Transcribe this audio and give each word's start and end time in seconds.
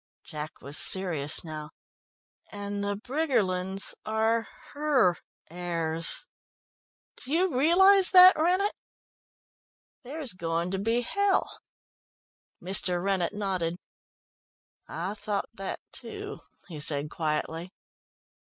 Jack 0.23 0.61
was 0.61 0.79
serious 0.79 1.43
now. 1.43 1.69
"And 2.51 2.83
the 2.83 2.95
Briggerlands 2.95 3.93
are 4.03 4.47
her 4.73 5.19
heirs? 5.47 6.25
Do 7.17 7.31
you 7.31 7.55
realise 7.55 8.09
that, 8.09 8.35
Rennett 8.35 8.73
there's 10.01 10.33
going 10.33 10.71
to 10.71 10.79
be 10.79 11.01
hell!" 11.01 11.61
Mr. 12.59 12.99
Rennett 12.99 13.33
nodded. 13.35 13.77
"I 14.89 15.13
thought 15.13 15.49
that 15.53 15.79
too," 15.91 16.39
he 16.67 16.79
said 16.79 17.11
quietly. 17.11 17.71